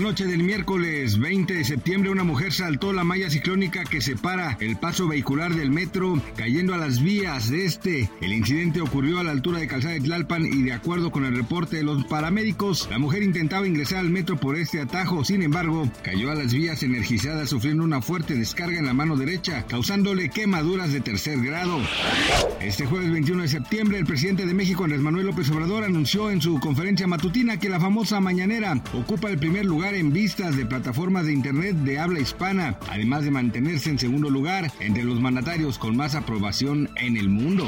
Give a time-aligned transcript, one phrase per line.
[0.00, 4.76] Noche del miércoles 20 de septiembre, una mujer saltó la malla ciclónica que separa el
[4.76, 8.10] paso vehicular del metro, cayendo a las vías de este.
[8.20, 11.36] El incidente ocurrió a la altura de Calzada de Tlalpan y de acuerdo con el
[11.36, 15.90] reporte de los paramédicos, la mujer intentaba ingresar al metro por este atajo, sin embargo,
[16.02, 20.92] cayó a las vías energizadas sufriendo una fuerte descarga en la mano derecha, causándole quemaduras
[20.92, 21.78] de tercer grado.
[22.60, 26.40] Este jueves 21 de septiembre, el presidente de México, Andrés Manuel López Obrador, anunció en
[26.40, 31.26] su conferencia matutina que la famosa mañanera ocupa el primer lugar en vistas de plataformas
[31.26, 35.96] de Internet de habla hispana, además de mantenerse en segundo lugar entre los mandatarios con
[35.96, 37.66] más aprobación en el mundo.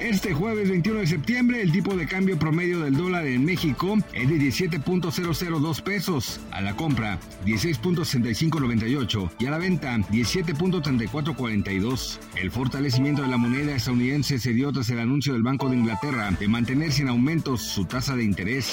[0.00, 4.28] Este jueves 21 de septiembre, el tipo de cambio promedio del dólar en México es
[4.28, 12.18] de 17.002 pesos, a la compra 16.6598 y a la venta 17.3442.
[12.36, 16.30] El fortalecimiento de la moneda estadounidense se dio tras el anuncio del Banco de Inglaterra
[16.38, 18.72] de mantener sin aumentos su tasa de interés.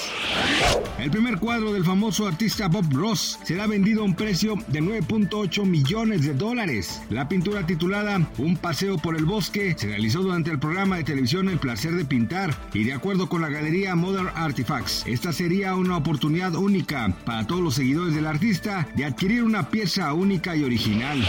[0.98, 5.64] El primer cuadro del famoso artista Bob Ross será vendido a un precio de 9.8
[5.64, 7.02] millones de dólares.
[7.10, 11.48] La pintura titulada Un paseo por el bosque se realizó durante el programa de televisión
[11.48, 15.96] El placer de pintar y de acuerdo con la galería Modern Artifacts, esta sería una
[15.96, 21.26] oportunidad única para todos los seguidores del artista de adquirir una pieza única y original.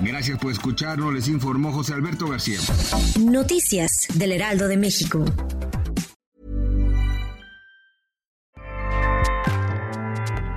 [0.00, 2.60] Gracias por escucharnos, les informó José Alberto García.
[3.18, 5.24] Noticias del Heraldo de México.